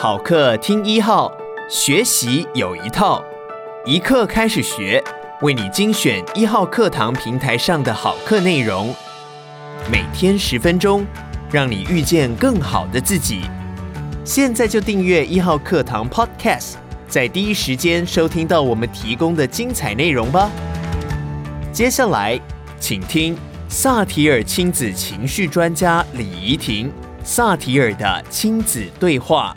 [0.00, 1.28] 好课听一号，
[1.68, 3.20] 学习有一套，
[3.84, 5.02] 一课开始学，
[5.40, 8.94] 为你精选一号课堂平台上的好课内容，
[9.90, 11.04] 每天十分钟，
[11.50, 13.40] 让你遇见更好的自己。
[14.24, 16.74] 现在就订阅一号课堂 Podcast，
[17.08, 20.48] 在第一时间收听到我们提供的精彩内容吧。
[21.72, 22.40] 接下来，
[22.78, 23.36] 请听。
[23.68, 26.88] 萨提尔亲子情绪专家李怡婷，
[27.24, 29.56] 萨提尔的亲子对话。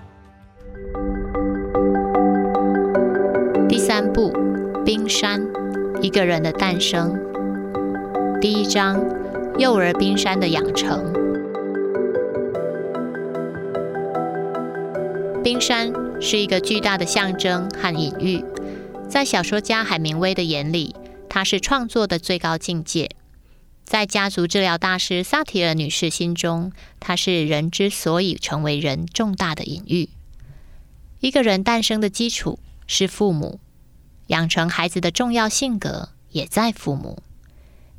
[4.94, 5.41] 冰山，
[6.02, 7.18] 一个人的诞生。
[8.41, 9.02] 第一章，
[9.58, 11.13] 幼儿冰山的养成。
[15.41, 18.44] 冰山是一个巨大的象征和隐喻，
[19.08, 20.94] 在小说家海明威的眼里，
[21.30, 23.12] 它是创作的最高境界。
[23.85, 30.10] 在家族治疗大师萨提尔女士心中，它是人之所以成为人重大的隐喻。
[31.21, 33.62] 一个人诞生的基础是父母，
[34.32, 37.21] 养成孩子的重要性格也在父母。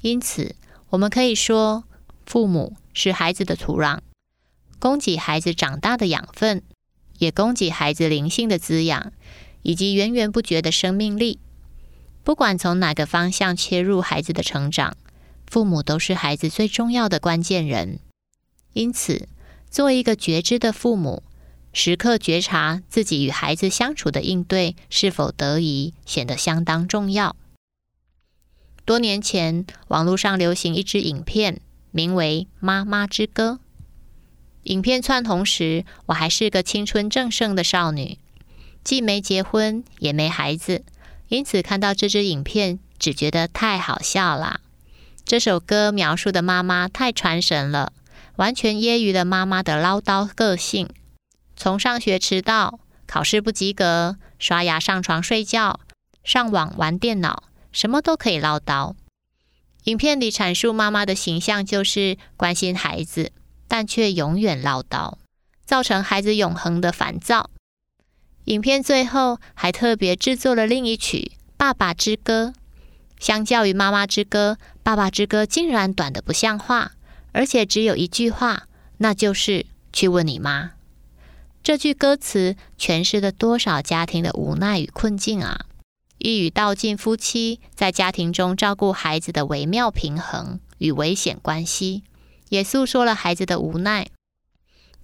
[0.00, 0.56] 因此，
[0.88, 1.84] 我们可以说，
[2.26, 4.00] 父母是孩子的土壤，
[4.78, 6.62] 供给孩子长大的养分，
[7.18, 9.12] 也供给孩子灵性的滋养，
[9.60, 11.38] 以及源源不绝的生命力。
[12.24, 14.96] 不管从哪个方向切入孩子的成长。
[15.44, 17.98] 父母都是孩子最重要的关键人，
[18.72, 19.28] 因此，
[19.68, 21.22] 做一个觉知的父母，
[21.72, 27.34] 时刻觉察自己与孩子相处的应对是否得宜，显得相当重要。
[28.84, 33.60] 多年前，网络上流行一支影片，名为《妈妈之歌》。
[34.64, 38.18] 影片窜红时，我还是个青春正盛的少女，
[38.84, 40.84] 既没结婚，也没孩子，
[41.28, 44.60] 因此看到这支影片，只觉得太好笑了。
[45.24, 47.92] 这首歌描述的妈妈太传神了，
[48.36, 50.88] 完全揶揄了妈妈的唠叨个性。
[51.62, 55.78] 从上学迟到、考试不及格、刷牙上床睡觉、
[56.24, 58.96] 上网玩电脑，什么都可以唠叨。
[59.84, 63.30] 影片里阐述妈妈的形象就是关心孩子，
[63.68, 65.18] 但却永远唠叨，
[65.64, 67.48] 造成孩子永恒的烦躁。
[68.46, 72.54] 影片最后还特别制作了另一曲《爸爸之歌》。
[73.20, 76.90] 相较于《妈妈之歌》，《爸爸之歌》竟然短得不像话，
[77.30, 78.64] 而且只有一句话，
[78.98, 80.72] 那就是“去问你妈”。
[81.62, 85.66] 这句歌词诠释了多少家庭的无奈与困境啊！
[86.18, 92.02] 一语道尽夫妻在家庭中照顾孩子的微妙平衡与危险关系，
[92.48, 94.08] 也诉说了孩子的无奈。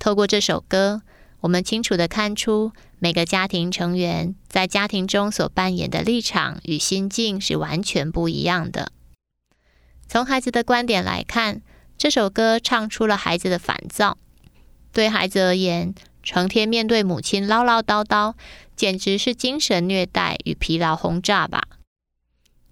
[0.01, 1.03] 透过这首歌，
[1.43, 8.91] 我们清楚地看出，每个家庭成员在家庭中所扮演的立场与心境是完全不一样的。
[10.09, 11.63] 从孩子的观点来看，
[11.97, 14.19] 这首歌唱出了孩子的烦躁。
[14.91, 18.35] 对孩子而言，成天面对母亲唠唠叨叨，
[18.77, 21.63] 简直是精神虐待与疲劳轰炸吧。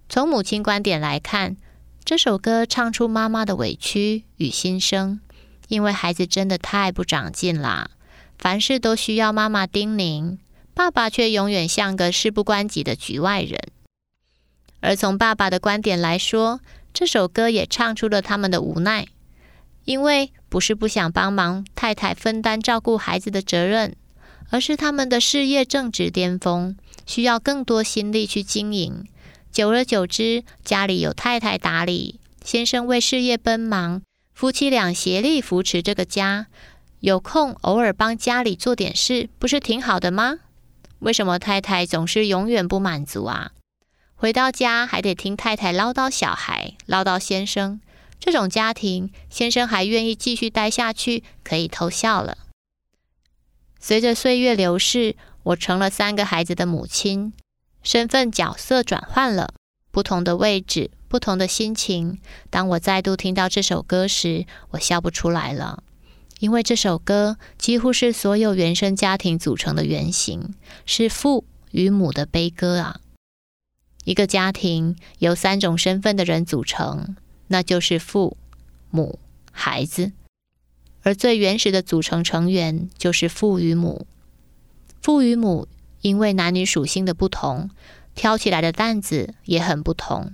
[0.08, 1.56] 从母亲观点来看，
[2.04, 5.20] 这首歌唱出妈妈的委屈与心声，
[5.68, 7.90] 因为孩子真的太不长进啦。
[8.38, 10.38] 凡事都需要妈妈叮咛，
[10.74, 13.58] 爸爸却永远像个事不关己的局外人。
[14.80, 16.60] 而从爸爸的观点来说，
[16.92, 19.06] 这首歌也唱出了他们的无奈，
[19.84, 23.94] 因为不是不想帮忙太太分担照顾孩子的责任，
[24.48, 29.04] 而是他们的事业正值巅峰，需要更多心力去经营。
[29.52, 34.00] 久而久之，家里有太太打理，先生为事业奔忙，
[34.32, 36.46] 夫妻俩协力扶持这个家。
[37.00, 40.38] 有空偶尔帮家里做点事，不是挺好的吗？
[41.00, 43.50] 为什么太太总是永远不满足啊？
[44.14, 47.78] 回到家还得听太太唠叨小孩，唠叨先生。
[48.18, 52.38] 这种家庭，先生还愿意继续待下去，可以偷笑了。
[53.78, 57.32] 随着岁月流逝，我成了三个孩子的母亲，
[57.82, 59.54] 身份角色转换了，
[59.92, 62.18] 不同的位置，不同的心情。
[62.50, 65.84] 当我再度听到这首歌时，我笑不出来了。
[66.40, 70.54] 因为这首歌几乎是所有原生家庭组成的原型，
[70.84, 73.00] 是父与母的悲歌啊。
[74.04, 77.16] 一个家庭由三种身份的人组成，
[77.48, 78.36] 那就是父、
[78.90, 79.18] 母、
[79.52, 80.12] 孩子。
[81.02, 84.06] 而最原始的组成成员就是父与母。
[85.00, 85.68] 父与母
[86.00, 87.70] 因为男女属性的不同，
[88.14, 90.32] 挑起来的担子也很不同。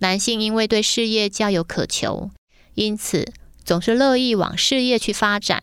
[0.00, 2.30] 男性因为对事业较有渴求，
[2.74, 3.32] 因此，
[3.64, 5.62] 总是乐意往事业去发展。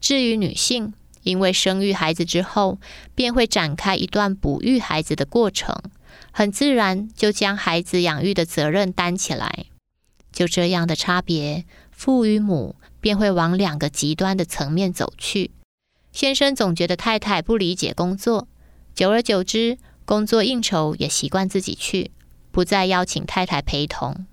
[0.00, 2.78] 至于女性，因为生育孩子之后，
[3.14, 5.76] 便会展开一段哺育孩子的过程，
[6.32, 9.66] 很自然就将孩子养育的责任担起来。
[10.32, 15.50] 就这样的差别，父与母便会往两个极端的层面走去。
[16.12, 18.48] 先生总觉得太太不理解工作，
[18.94, 22.10] 久而久之，工作应酬也习惯自己去，
[22.50, 24.26] 不再邀请太太陪同。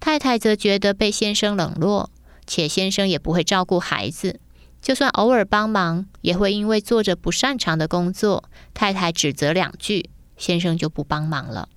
[0.00, 2.10] 太太则觉得被先生冷落，
[2.46, 4.40] 且先生也不会照顾孩子，
[4.82, 8.44] 就算偶尔帮忙，也会因为做着不擅长的工作，
[8.74, 11.68] 太太指责两句，先生就不帮忙了。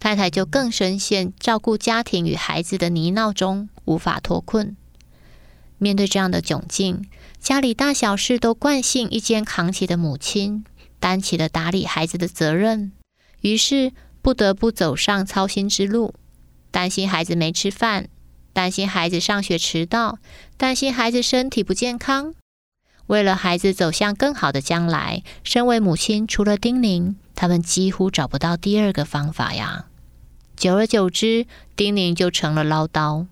[0.00, 4.74] 太太就更深陷照顾家庭与孩子的泥淖中，无法脱困。
[5.76, 7.06] 面对这样的窘境，
[7.38, 10.64] 家里大小事都惯性一肩扛起的母亲，
[10.98, 12.92] 担起了打理孩子的责任，
[13.42, 13.92] 于是
[14.22, 16.14] 不得不走上操心之路。
[16.70, 18.08] 担心孩子没吃饭，
[18.52, 20.18] 担心孩子上学迟到，
[20.56, 22.34] 担心孩子身体不健康。
[23.06, 29.86] 为了孩子走向更好的将来，身为母亲，除了叮咛，他们几乎找不到第二个方法呀。
[30.60, 33.24] 久而久之，叮咛就成了唠叨，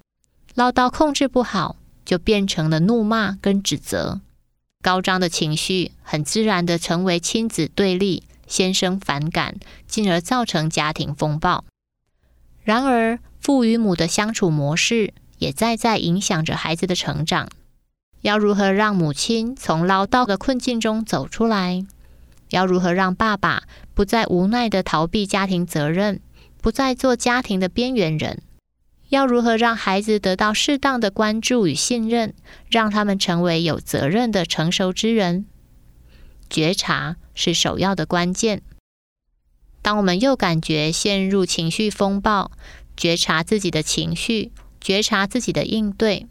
[0.55, 4.23] 唠叨控制不好，就变成了怒骂跟指责。
[4.81, 11.67] 高涨的情绪很自然地成为亲子对立，先生反感，进而造成家庭风暴。
[12.63, 17.51] 然而，父与母的相处模式也在在影响着孩子的成长。
[18.23, 21.85] 要如何让母亲从唠叨的困境中走出来？
[22.49, 26.23] 要如何让爸爸不再无奈的逃避家庭责任，
[26.61, 28.43] 不再做家庭的边缘人？
[29.09, 32.35] 要如何让孩子得到适当的关注与信任，
[32.69, 35.47] 让他们成为有责任的成熟之人？
[36.51, 38.63] 觉察是首要的关键。
[39.81, 42.51] 当我们又感觉陷入情绪风暴，
[42.97, 46.27] 觉察自己的情绪，觉察自己的应对。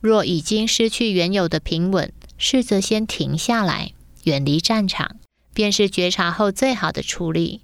[0.00, 3.92] 若已经失去原有的平稳，试着先停下来，
[4.22, 5.16] 远离战场，
[5.52, 7.60] 便是觉察后最好的处理。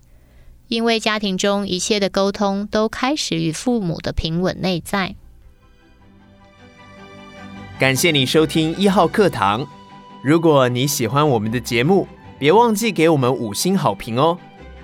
[0.71, 5.17] 因为家庭中一切的沟通都开始于父母的平稳内在。
[7.77, 9.67] 感谢你收听一号课堂。
[10.23, 12.07] 如果你喜欢我们的节目，
[12.39, 14.39] 别忘记给我们五星好评哦。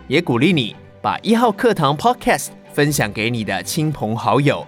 [0.09, 4.67] 也鼓励你把一号课堂 Podcast 分享给你的亲朋好友。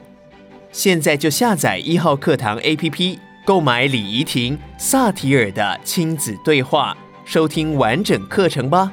[0.70, 8.92] 现在就下载一号课堂 APP，购买李怡婷、萨提尔的亲子对话，收听完整课程吧。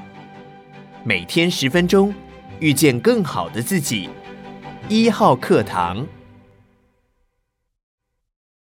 [1.07, 2.11] 每天十分钟，
[2.59, 4.09] 遇见更好的自己。
[4.89, 6.03] 一号课堂。